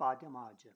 [0.00, 0.74] Badem Ağacı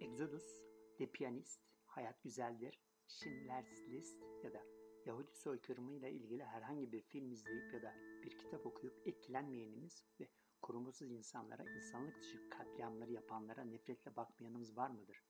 [0.00, 0.62] Exodus,
[0.98, 4.62] The Pianist, Hayat Güzeldir, Schindler's List ya da
[5.06, 10.28] Yahudi soykırımı ile ilgili herhangi bir film izleyip ya da bir kitap okuyup etkilenmeyenimiz ve
[10.62, 15.22] korumasız insanlara, insanlık dışı katliamları yapanlara nefretle bakmayanımız var mıdır?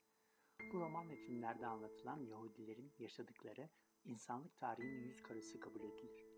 [0.73, 3.69] Bu roman ve filmlerde anlatılan Yahudilerin yaşadıkları
[4.05, 6.32] insanlık tarihinin yüz karası kabul edilir.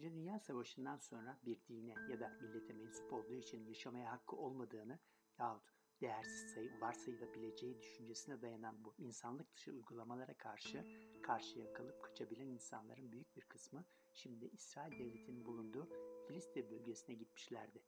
[0.00, 4.98] İkinci Dünya Savaşı'ndan sonra bir dine ya da millete mensup olduğu için yaşamaya hakkı olmadığını
[5.38, 5.62] yahut
[6.00, 10.84] değersiz sayı varsayılabileceği düşüncesine dayanan bu insanlık dışı uygulamalara karşı
[11.22, 15.88] karşıya kalıp kaçabilen insanların büyük bir kısmı şimdi İsrail Devleti'nin bulunduğu
[16.28, 17.82] Filistin bölgesine gitmişlerdi.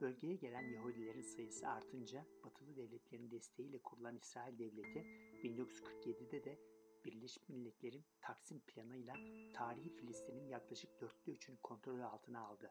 [0.00, 4.98] Bölgeye gelen Yahudilerin sayısı artınca Batılı devletlerin desteğiyle kurulan İsrail Devleti
[5.42, 6.58] 1947'de de
[7.04, 9.14] Birleşmiş Milletler'in Taksim planıyla
[9.54, 12.70] tarihi Filistin'in yaklaşık dörtte üçünü kontrolü altına aldı.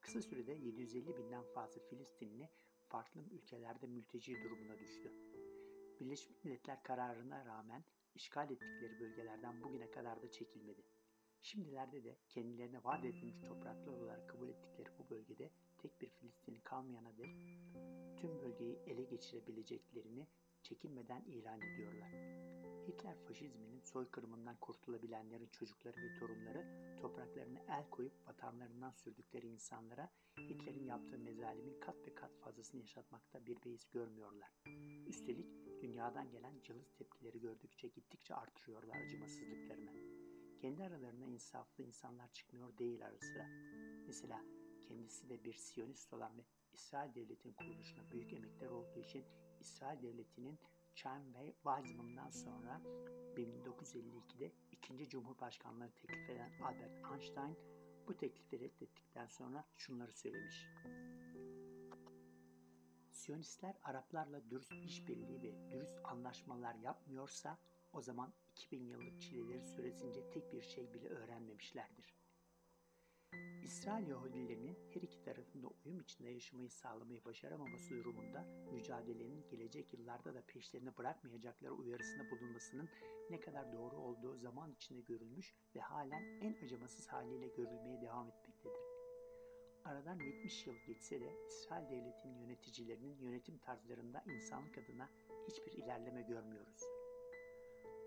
[0.00, 2.48] Kısa sürede 750 binden fazla Filistinli
[2.88, 5.12] farklı ülkelerde mülteci durumuna düştü.
[6.00, 10.82] Birleşmiş Milletler kararına rağmen işgal ettikleri bölgelerden bugüne kadar da çekilmedi.
[11.42, 17.18] Şimdilerde de kendilerine vaat edilmiş topraklar olarak kabul ettikleri bu bölgede tek bir Filistinli kalmayana
[17.18, 17.30] dek
[18.16, 20.26] tüm bölgeyi ele geçirebileceklerini
[20.62, 22.10] çekinmeden ilan ediyorlar.
[22.90, 26.66] Hitler faşizminin soykırımından kurtulabilenlerin çocukları ve torunları
[27.00, 33.64] topraklarını el koyup vatanlarından sürdükleri insanlara Hitler'in yaptığı mezalimin kat ve kat fazlasını yaşatmakta bir
[33.64, 34.50] beis görmüyorlar.
[35.06, 35.46] Üstelik
[35.82, 39.90] dünyadan gelen cılız tepkileri gördükçe gittikçe artırıyorlar acımasızlıklarını.
[40.58, 43.46] Kendi aralarına insaflı insanlar çıkmıyor değil ara.
[44.06, 44.44] Mesela
[44.80, 49.24] kendisi de bir Siyonist olan ve İsrail Devleti'nin kuruluşuna büyük emekler olduğu için
[49.60, 50.58] İsrail Devleti'nin
[50.94, 52.80] Chaim ve Weizmann'dan sonra
[53.36, 57.56] 1952'de ikinci Cumhurbaşkanlığı teklif eden Albert Einstein
[58.08, 60.66] bu teklifi reddettikten sonra şunları söylemiş.
[63.12, 67.58] Siyonistler Araplarla dürüst işbirliği ve dürüst anlaşmalar yapmıyorsa
[67.92, 72.19] o zaman 2000 yıllık çileleri süresince tek bir şey bile öğrenmemişlerdir.
[73.70, 80.42] İsrail Yahudilerinin her iki tarafında uyum içinde yaşamayı sağlamayı başaramaması durumunda mücadelenin gelecek yıllarda da
[80.46, 82.88] peşlerini bırakmayacakları uyarısında bulunmasının
[83.30, 88.80] ne kadar doğru olduğu zaman içinde görülmüş ve halen en acımasız haliyle görülmeye devam etmektedir.
[89.84, 95.08] Aradan 70 yıl geçse de İsrail Devleti'nin yöneticilerinin yönetim tarzlarında insanlık adına
[95.48, 97.09] hiçbir ilerleme görmüyoruz.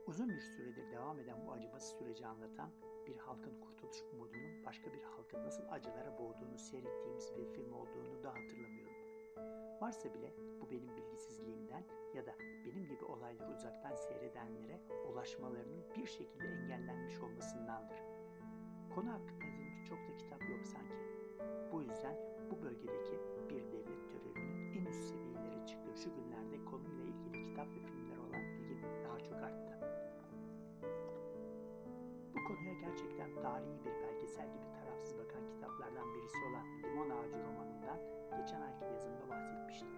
[0.08, 2.70] Uzun bir süredir devam eden bu acımasız süreci anlatan
[3.08, 8.30] bir halkın kurtuluş umudunun başka bir halkın nasıl acılara boğduğunu seyrettiğimiz bir film olduğunu da
[8.30, 8.94] hatırlamıyorum.
[9.82, 11.84] Varsa bile bu benim bilgisizliğimden
[12.14, 12.36] ya da
[12.66, 17.98] benim gibi olayları uzaktan seyredenlere ulaşmalarının bir şekilde engellenmiş olmasındandır.
[18.96, 21.04] Konu hakkında yazılmış çok da kitap yok sanki.
[21.72, 22.16] Bu yüzden
[22.52, 27.80] bu bölgedeki bir devlet terörünün en üst seviyeleri çıktığı şu günlerde konuyla ilgili kitap ve
[27.80, 27.93] filmler
[32.48, 38.00] Konuya gerçekten tarihi bir belgesel gibi tarafsız bakan kitaplardan birisi olan Limon Ağacı romanından
[38.38, 39.90] geçen ayki yazımda bahsetmiştim.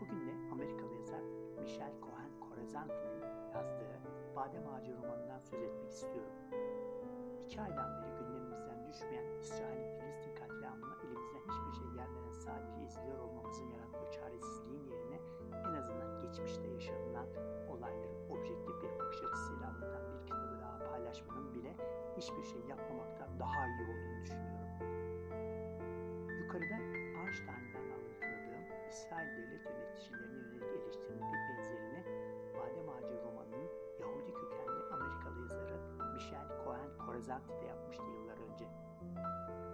[0.00, 1.24] Bugün de Amerikalı yazar
[1.60, 3.22] Michel Cohen Corazanti'nin
[3.54, 3.88] yazdığı
[4.36, 6.36] Badem Ağacı romanından söz etmek istiyorum.
[7.44, 13.68] İki aydan beri gündemimizden düşmeyen İsrail'in Filistin katliamına elimizden hiçbir şey gelmeden sadece izliyor olmamızın
[13.74, 15.18] yarattığı çaresizliğin yerine
[15.68, 17.26] en azından geçmişte yaşanılan
[22.18, 24.68] hiçbir şey yapmamaktan daha iyi olduğunu düşünüyorum.
[26.40, 26.76] Yukarıda
[27.20, 32.00] Einstein'dan alıntıladığım İsrail devlet yöneticilerine yönelik eleştirinin bir benzerini
[32.56, 33.70] Badem Ağacı romanının
[34.00, 35.78] Yahudi kökenli Amerikalı yazarı
[36.14, 38.66] Michel Cohen Corazanti'de yapmıştı yıllar önce.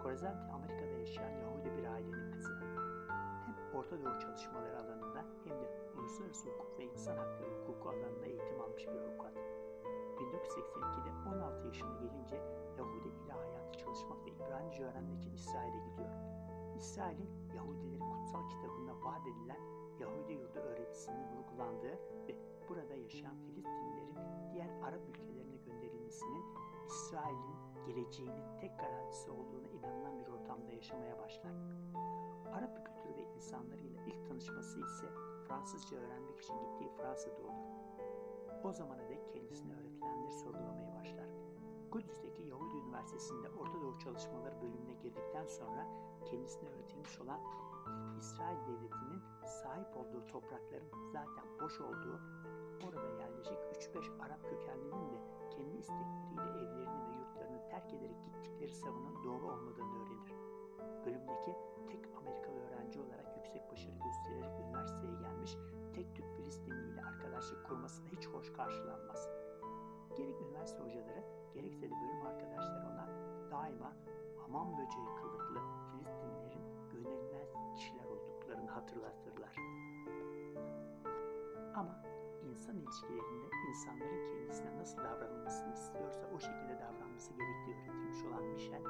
[0.03, 2.55] Corazanti Amerika'da yaşayan Yahudi bir ailenin kızı.
[3.45, 5.67] Hem Orta Doğu çalışmaları alanında hem de
[5.99, 9.44] uluslararası hukuk ve insan hakları hukuku alanında eğitim almış bir avukat.
[10.45, 12.37] 1982'de 16 yaşına gelince
[12.79, 16.11] Yahudi ilahiyatı çalışmak ve İbranice öğrenmek için İsrail'e gidiyor.
[16.77, 19.61] İsrail'in Yahudilerin kutsal kitabında vaat edilen
[20.01, 21.99] Yahudi yurdu öğretisinin vurgulandığı
[22.29, 22.37] ve
[22.69, 24.17] burada yaşayan Filistinlilerin
[24.53, 26.45] diğer Arap ülkelerine gönderilmesinin
[26.87, 27.57] İsrail'in
[27.87, 31.53] geleceğinin tek garantisi olduğuna inanılan bir ortamda yaşamaya başlar.
[32.53, 35.07] Arap kültürü ve insanlarıyla ilk tanışması ise
[35.49, 37.84] Fransızca öğrenmek için gittiği Fransa'da olur.
[38.65, 41.29] O zamana dek kendisine öğretilenleri sorgulamaya başlar.
[41.91, 45.87] Kudüs'teki Yahudi Üniversitesi'nde Orta Doğu Çalışmaları bölümüne girdikten sonra
[46.25, 47.41] kendisine öğretilmiş olan
[48.19, 52.21] İsrail Devleti'nin sahip olduğu toprakların zaten boş olduğu
[52.87, 53.59] orada yerleşik
[53.95, 55.19] 3-5 Arap kökenlinin de
[55.51, 60.54] kendi istekleriyle evlerini ve yurtlarını terk ederek gittikleri savının doğru olmadığını öğrenir.
[61.07, 61.57] Bölümdeki
[61.89, 65.57] tek Amerikalı öğrenci olarak yüksek başarı göstererek üniversiteye gelmiş
[65.95, 69.29] tek Türk Filistinli ile arkadaşlık kurmasına hiç hoş karşılanmaz.
[70.17, 73.09] Gerek üniversite hocaları gerekse de bölüm arkadaşları ona
[73.51, 73.93] daima
[74.43, 75.61] hamam böceği kılıklı
[75.91, 79.57] Filistinlilerin güvenilmez kişiler olduklarını hatırlatırlar.
[81.75, 82.03] Ama
[82.51, 88.83] insan ilişkilerinde insanların kendisine nasıl davranılmasını istiyorsa o şekilde davranması gerektiği öğretilmiş olan Michel,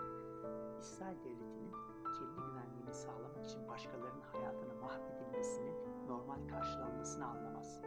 [0.81, 1.73] İsrail Devleti'nin
[2.19, 5.75] kendi güvenliğini sağlamak için başkalarının hayatını mahvedilmesinin
[6.09, 7.81] normal karşılanmasını anlamaz.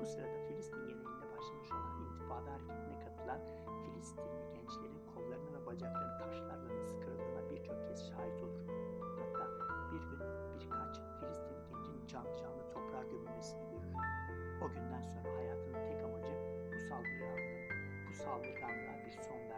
[0.00, 3.40] Bu sırada Filistin genelinde başlamış olan intifada hareketine katılan
[3.84, 6.96] Filistinli gençlerin kollarını ve bacaklarını taşlarla nasıl
[7.56, 8.60] birçok kez şahit olur.
[9.18, 9.46] Hatta
[9.92, 10.20] bir gün
[10.60, 13.94] birkaç Filistinli gencin canlı canlı toprağa gömülmesini görür.
[14.64, 16.34] O günden sonra hayatının tek amacı
[16.74, 17.68] bu saldırganlığa,
[18.08, 19.55] bu saldırganlığa bir son vermek.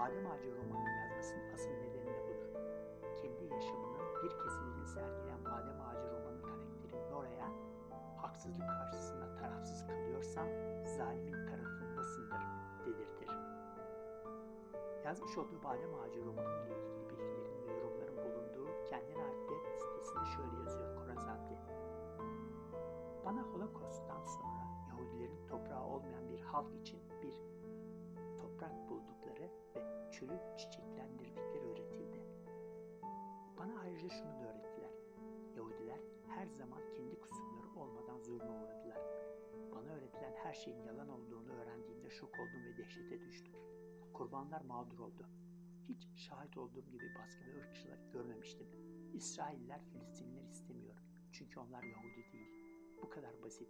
[0.00, 2.52] Badem Ağacı romanını yazmasının asıl nedeni de budur.
[3.22, 7.48] Kendi yaşamının bir kesimini sergileyen Badem Ağacı romanı karakteri Nora'ya
[8.16, 10.48] haksızlık karşısında tarafsız kalıyorsan
[10.96, 12.42] zalimin tarafındasındır
[12.86, 13.30] dedirtir.
[15.04, 20.24] Yazmış olduğu Badem Ağacı romanı ile ilgili bilgilerin ve yorumların bulunduğu kendine ait web sitesinde
[20.36, 21.54] şöyle yazıyor Korazanti.
[23.24, 27.59] Bana Holocaust'tan sonra Yahudilerin toprağı olmayan bir halk için bir
[28.60, 32.22] toprak buldukları ve çölü çiçeklendirdikleri öğretildi.
[33.58, 34.90] Bana ayrıca şunu da öğrettiler.
[35.56, 39.02] Yahudiler her zaman kendi kusurları olmadan zulme uğradılar.
[39.74, 43.54] Bana öğretilen her şeyin yalan olduğunu öğrendiğimde şok oldum ve dehşete düştüm.
[44.12, 45.26] Kurbanlar mağdur oldu.
[45.88, 48.66] Hiç şahit olduğum gibi baskı ve ırkçılık görmemiştim.
[49.14, 50.96] İsrailler Filistinliler istemiyor.
[51.32, 52.50] Çünkü onlar Yahudi değil.
[53.02, 53.68] Bu kadar basit.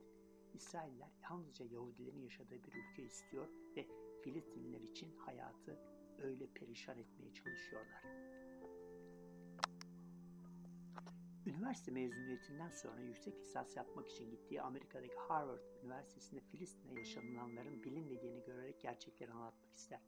[0.54, 3.86] İsrailler yalnızca Yahudilerin yaşadığı bir ülke istiyor ve
[4.22, 5.78] Filistinliler için hayatı
[6.18, 8.02] öyle perişan etmeye çalışıyorlar.
[11.46, 18.80] Üniversite mezuniyetinden sonra yüksek lisans yapmak için gittiği Amerika'daki Harvard Üniversitesi'nde Filistin'de yaşanılanların bilinmediğini görerek
[18.80, 20.00] gerçekleri anlatmak ister.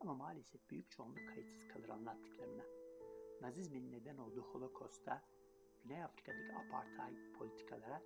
[0.00, 2.64] Ama maalesef büyük çoğunluk kayıtsız kalır anlattıklarına.
[3.40, 5.22] Nazizmin neden olduğu Holocaust'a,
[5.82, 8.02] Güney Afrika'daki apartheid politikalara,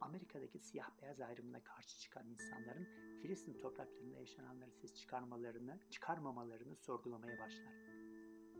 [0.00, 2.88] Amerika'daki siyah beyaz ayrımına karşı çıkan insanların
[3.22, 7.74] Filistin topraklarında yaşananları ses çıkarmalarını, çıkarmamalarını sorgulamaya başlar.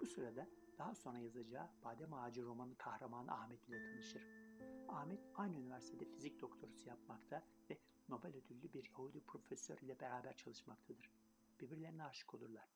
[0.00, 0.48] Bu sırada
[0.78, 4.26] daha sonra yazacağı Badem Ağacı romanı kahramanı Ahmet ile tanışır.
[4.88, 7.78] Ahmet aynı üniversitede fizik doktorusu yapmakta ve
[8.08, 11.10] Nobel ödüllü bir Yahudi profesör ile beraber çalışmaktadır.
[11.60, 12.68] Birbirlerine aşık olurlar.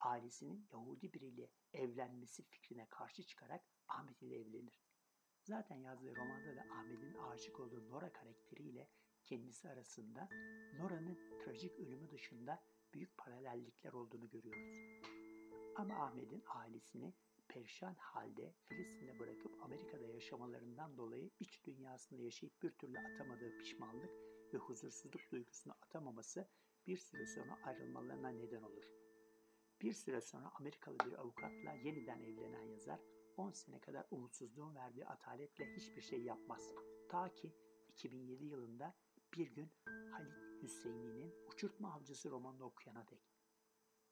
[0.00, 4.80] Ailesinin Yahudi biriyle evlenmesi fikrine karşı çıkarak Ahmet ile evlenir.
[5.46, 8.88] Zaten yazdığı romanda da Ahmet'in aşık olduğu Nora karakteriyle
[9.24, 10.28] kendisi arasında
[10.78, 12.62] Nora'nın trajik ölümü dışında
[12.94, 14.78] büyük paralellikler olduğunu görüyoruz.
[15.76, 17.14] Ama Ahmet'in ailesini
[17.48, 24.10] perişan halde Filistin'de bırakıp Amerika'da yaşamalarından dolayı iç dünyasında yaşayıp bir türlü atamadığı pişmanlık
[24.54, 26.48] ve huzursuzluk duygusunu atamaması
[26.86, 28.84] bir süre sonra ayrılmalarına neden olur.
[29.82, 33.00] Bir süre sonra Amerikalı bir avukatla yeniden evlenen yazar
[33.36, 36.74] 10 sene kadar umutsuzluğun verdiği ataletle hiçbir şey yapmaz.
[37.08, 37.52] Ta ki
[37.88, 38.94] 2007 yılında
[39.34, 39.70] bir gün
[40.10, 43.36] Halit Hüseyni'nin Uçurtma Avcısı romanını okuyana dek.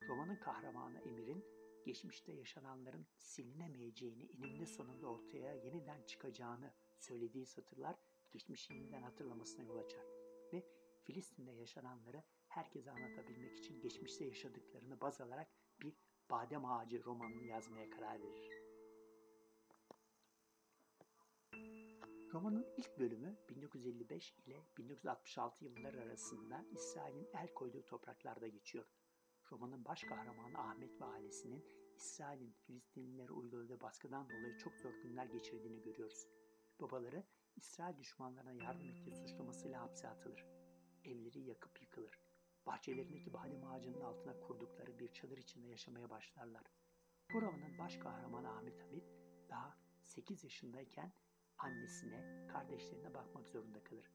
[0.08, 1.44] Romanın kahramanı Emir'in
[1.84, 7.96] geçmişte yaşananların silinemeyeceğini, eninde sonunda ortaya yeniden çıkacağını söylediği satırlar
[8.30, 10.06] geçmişi yeniden hatırlamasına yol açar
[10.52, 10.62] ve
[11.04, 15.48] Filistin'de yaşananları herkese anlatabilmek için geçmişte yaşadıklarını baz alarak
[15.82, 15.96] bir
[16.30, 18.53] Badem Ağacı romanını yazmaya karar verir.
[22.34, 28.84] Romanın ilk bölümü 1955 ile 1966 yılları arasında İsrail'in el koyduğu topraklarda geçiyor.
[29.52, 31.64] Romanın baş kahramanı Ahmet ve ailesinin
[31.96, 36.26] İsrail'in Filistinlilere uyguladığı baskıdan dolayı çok zor günler geçirdiğini görüyoruz.
[36.80, 37.24] Babaları
[37.56, 40.46] İsrail düşmanlarına yardım ettiği suçlamasıyla hapse atılır.
[41.04, 42.18] Evleri yakıp yıkılır.
[42.66, 46.64] Bahçelerindeki badem ağacının altına kurdukları bir çadır içinde yaşamaya başlarlar.
[47.34, 49.04] Bu romanın baş kahramanı Ahmet Hamid
[49.48, 51.12] daha 8 yaşındayken
[51.58, 54.10] annesine, kardeşlerine bakmak zorunda kalır.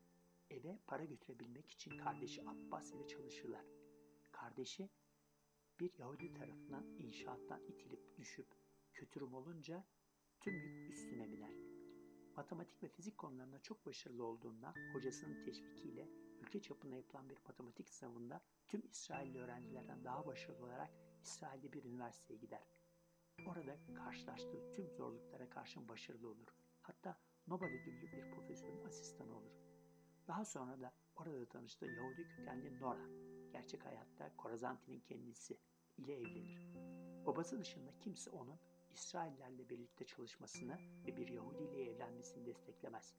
[0.49, 3.65] Eve para götürebilmek için kardeşi Abbas ile çalışırlar.
[4.31, 4.89] Kardeşi
[5.79, 8.47] bir Yahudi tarafından inşaattan itilip düşüp
[8.93, 9.85] kötürüm olunca
[10.39, 11.53] tüm yük üstüne biner.
[12.35, 16.09] Matematik ve fizik konularında çok başarılı olduğundan hocasının teşvikiyle
[16.41, 20.91] ülke çapında yapılan bir matematik sınavında tüm İsrailli öğrencilerden daha başarılı olarak
[21.23, 22.63] İsrail'de bir üniversiteye gider.
[23.47, 26.47] Orada karşılaştığı tüm zorluklara karşın başarılı olur.
[26.81, 27.17] Hatta
[27.49, 29.51] Nobel ödüllü bir profesörün asistanı olur.
[30.27, 33.09] Daha sonra da orada tanıştığı Yahudi kökenli Nora,
[33.51, 35.57] gerçek hayatta Korazanti'nin kendisi
[35.97, 36.67] ile evlenir.
[37.25, 38.59] Babası dışında kimse onun
[38.91, 40.77] İsraillerle birlikte çalışmasını
[41.07, 43.15] ve bir Yahudi ile evlenmesini desteklemez.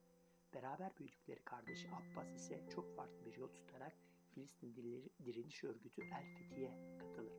[0.54, 3.92] Beraber büyüdükleri kardeşi Abbas ise çok farklı bir yol tutarak
[4.34, 4.76] Filistin
[5.24, 7.32] direniş örgütü El Fethi'ye katılır.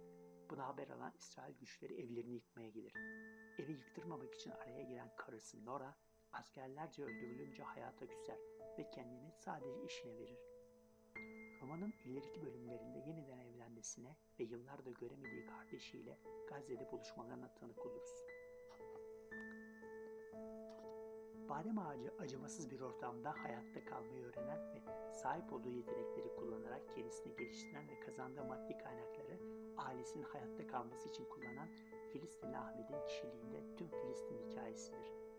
[0.49, 2.93] Buna haber alan İsrail güçleri evlerini yıkmaya gelir.
[3.59, 5.95] Evi yıktırmamak için araya giren karısı Nora,
[6.33, 8.37] askerlerce öldürülünce hayata küser
[8.77, 10.39] ve kendini sadece işine verir.
[11.61, 16.17] Romanın ileriki bölümlerinde yeniden evlenmesine ve yıllardır göremediği kardeşiyle
[16.49, 18.23] Gazze'de buluşmalarına tanık oluruz.
[21.49, 24.81] Badem ağacı acımasız bir ortamda hayatta kalmayı öğrenen ve
[25.13, 29.39] sahip olduğu yetenekleri kullanarak kendisini geliştiren ve kazandığı maddi kaynakları
[29.77, 31.69] ailesinin hayatta kalması için kullanan
[32.13, 35.30] Filistinli Ahmet'in kişiliğinde tüm Filistin hikayesidir.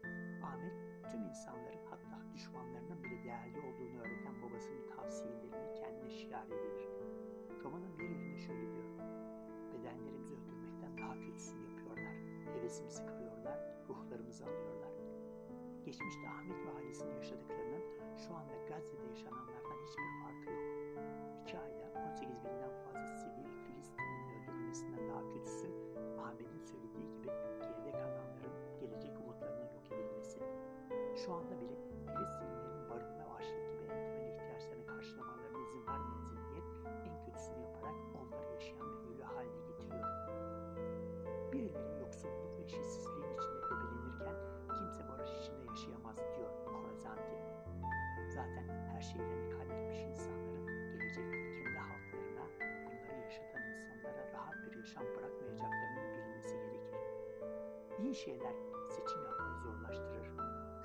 [0.43, 0.75] Ahmet
[1.11, 6.89] tüm insanların hatta düşmanlarının bile değerli olduğunu öğreten babasının tavsiyelerini kendine şiar edilir.
[7.65, 8.93] Romanın bir yerinde şöyle diyor.
[9.73, 12.17] Bedenlerimizi öldürmekten daha kötüsünü yapıyorlar.
[12.55, 14.93] Hevesimizi kırıyorlar, ruhlarımızı alıyorlar.
[15.85, 17.83] Geçmişte Ahmet ve ailesinin yaşadıklarının
[18.19, 20.63] şu anda Gazze'de yaşananlardan hiçbir farkı yok.
[21.43, 25.67] İki ayda 18 binden fazla sivil Filistin'in öldürülmesinden daha kötüsü
[26.19, 27.22] Ahmet'in söylediği gibi
[58.13, 58.55] İyi şeyler
[58.89, 60.29] seçim yapmayı zorlaştırır,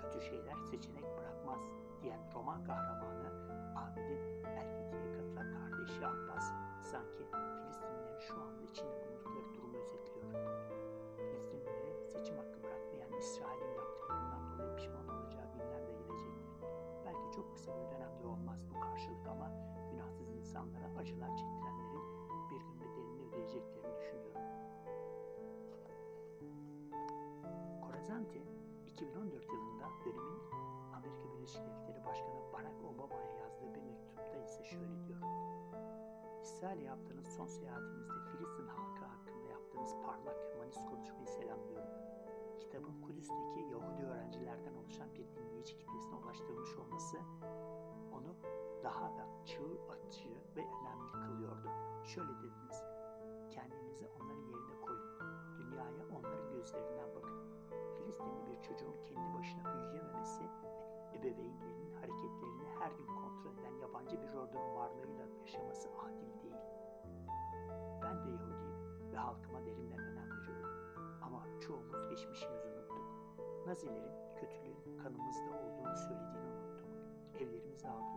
[0.02, 1.62] kötü şeyler seçenek bırakmaz
[2.02, 3.30] diyen roman kahramanı
[3.76, 6.46] Ahmet'in Elfiti'ye katılan kardeşi Abbas
[6.82, 10.26] sanki Filistinlilerin şu anda içinde bulundukları durumu özetliyor.
[11.18, 16.60] Filistinlilere seçim hakkı bırakmayan İsrail'in yaptıklarından dolayı pişman olacağı günler de gelecektir.
[17.06, 19.52] Belki çok kısa bir dönemde olmaz bu karşılık ama
[19.92, 21.47] günahsız insanlara acılar çektirenlerin
[31.48, 35.22] Birleşik Devletleri Başkanı Barack Obama'ya yazdığı bir mektupta ise şöyle diyor.
[36.44, 41.90] İsrail'e yaptığınız son seyahatinizde Filistin halkı hakkında yaptığınız parlak humanist konuşmayı selamlıyorum.
[42.60, 47.18] Kitabın Kudüs'teki Yahudi öğrencilerden oluşan bir dinleyici kitlesine ulaştırılmış olması
[48.14, 48.36] onu
[48.84, 51.70] daha da çığır atıcı ve önemli kılıyordu.
[52.04, 52.84] Şöyle dediniz,
[53.50, 55.08] kendinizi onların yerine koyun,
[55.58, 57.38] dünyaya onların gözlerinden bakın.
[57.98, 59.37] Filistinli bir çocuğun kendi
[63.98, 66.56] yabancı bir ordunun varlığıyla yaşaması adil değil.
[68.04, 70.70] Ben de Yahudiyim ve halkıma derinden önem veriyorum.
[71.22, 73.68] Ama çoğumuz geçmişimizi unuttuk.
[73.68, 76.90] Nazilerin kötülüğün kanımızda olduğunu söylediğini unuttuk.
[77.42, 78.17] Evlerimizi aldılar,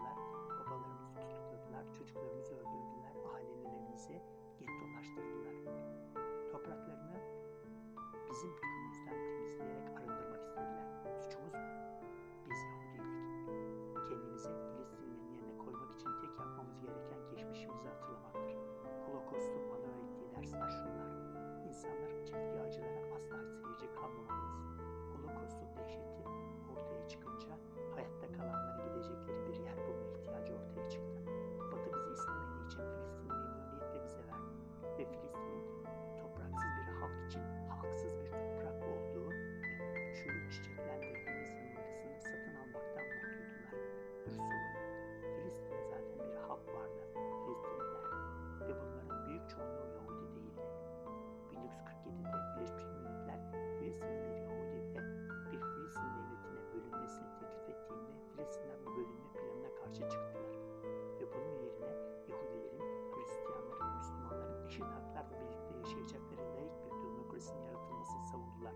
[61.34, 61.92] bunun yerine
[62.28, 62.80] Yahudilerin,
[63.14, 68.74] Hristiyanların ve Müslümanların eşit haklarla birlikte yaşayacakları layık bir demokrasinin yaratılmasını savundular.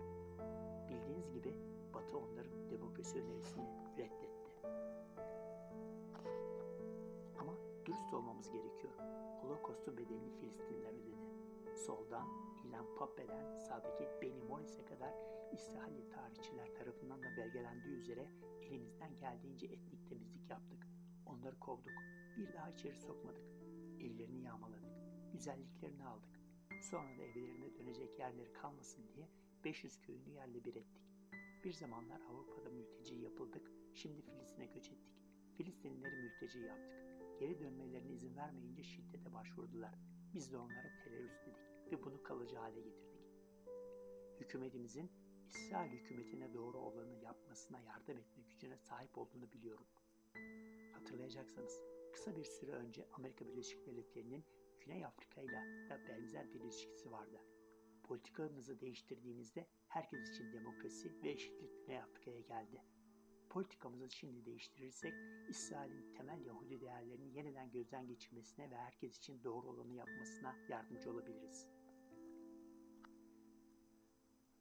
[0.89, 1.55] Bildiğiniz gibi
[1.95, 3.67] Batı onların demokrasi önerisini
[3.99, 4.51] reddetti.
[7.41, 7.53] Ama
[7.87, 8.93] dürüst olmamız gerekiyor.
[9.43, 11.17] Holokost'un bedelini Filistinliler ödedi.
[11.87, 12.29] Soldan
[12.65, 15.15] Ilan Pappel'den sağdaki Benny Morris'e kadar
[15.53, 18.27] İsrailli tarihçiler tarafından da belgelendiği üzere
[18.63, 20.94] elimizden geldiğince etnik temizlik yaptık.
[21.27, 21.93] Onları kovduk.
[22.37, 23.45] Bir daha içeri sokmadık.
[24.01, 24.93] Evlerini yağmaladık.
[25.33, 26.41] Güzelliklerini aldık.
[26.91, 29.29] Sonra da evlerine dönecek yerleri kalmasın diye
[29.65, 31.03] 500 köyünü yerle bir ettik.
[31.65, 33.71] Bir zamanlar Avrupa'da mülteci yapıldık.
[33.95, 35.15] Şimdi Filistin'e göç ettik.
[35.57, 37.05] Filistinlileri mülteci yaptık.
[37.41, 39.95] Geri dönmelerine izin vermeyince şiddete başvurdular.
[40.35, 43.25] Biz de onlara terörist dedik ve bunu kalıcı hale getirdik.
[44.41, 45.11] hükümetimizin
[45.49, 49.87] İsrail hükümetine doğru olanı yapmasına yardım etme gücüne sahip olduğunu biliyorum.
[50.95, 51.81] Hatırlayacaksınız
[52.13, 54.45] kısa bir süre önce Amerika Birleşik Devletleri'nin
[54.81, 57.41] Güney Afrika ile de benzer bir ilişkisi vardı.
[58.03, 62.83] Politikamızı değiştirdiğimizde herkes için demokrasi ve eşitlik Güney Afrika'ya geldi.
[63.51, 65.15] Politikamızı şimdi değiştirirsek
[65.49, 71.69] İsrail'in temel Yahudi değerlerini yeniden gözden geçirmesine ve herkes için doğru olanı yapmasına yardımcı olabiliriz.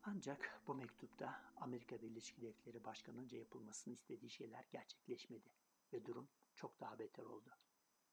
[0.03, 5.49] Ancak bu mektupta Amerika Birleşik Devletleri Başkanı'nca yapılmasını istediği şeyler gerçekleşmedi
[5.93, 7.49] ve durum çok daha beter oldu.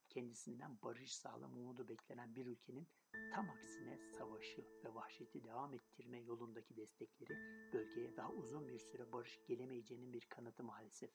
[0.08, 2.88] Kendisinden barış sağlam umudu beklenen bir ülkenin
[3.34, 7.34] tam aksine savaşı ve vahşeti devam ettirme yolundaki destekleri
[7.72, 11.10] bölgeye daha uzun bir süre barış gelemeyeceğinin bir kanıtı maalesef.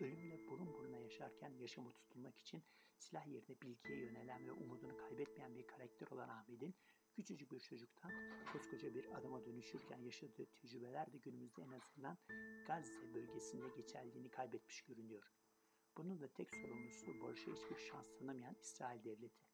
[0.00, 2.62] Ölümle burun buruna yaşarken yaşamı tutunmak için
[2.98, 6.74] silah yerine bilgiye yönelen ve umudunu kaybetmeyen bir karakter olan Ahmet'in
[7.12, 8.12] küçücük bir çocuktan
[8.52, 12.18] koskoca bir adama dönüşürken yaşadığı tecrübeler de günümüzde en azından
[12.66, 15.32] Gazze bölgesinde geçerliğini kaybetmiş görünüyor.
[15.96, 19.46] Bunun da tek sorumlusu barışa hiçbir şans tanımayan İsrail devleti.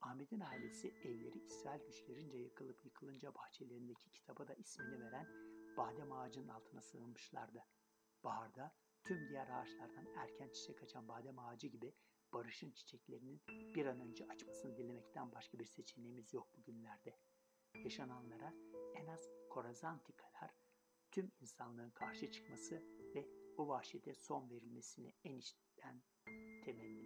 [0.00, 5.26] Ahmet'in ailesi evleri İsrail güçlerince yakılıp yıkılınca bahçelerindeki kitaba da ismini veren
[5.76, 7.64] badem ağacının altına sığınmışlardı.
[8.24, 11.94] Baharda tüm diğer ağaçlardan erken çiçek açan badem ağacı gibi
[12.32, 13.42] barışın çiçeklerinin
[13.74, 17.18] bir an önce açmasını dilemekten başka bir seçeneğimiz yok bugünlerde.
[17.74, 18.54] Yaşananlara
[18.94, 20.50] en az Korazanti kadar
[21.10, 22.82] tüm insanlığın karşı çıkması
[23.14, 23.28] ve
[23.58, 25.34] bu vahşete son verilmesini en
[25.84, 25.98] cảnh
[26.66, 27.03] thì mình